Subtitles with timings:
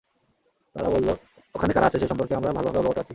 [0.75, 1.09] তারা বলল,
[1.55, 3.09] ওখানে কারা আছে সে সম্পর্কে আমরা ভালভাবে অবগত আছি।